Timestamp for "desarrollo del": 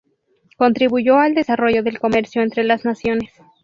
1.35-1.99